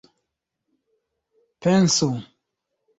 pensu 1.63 2.09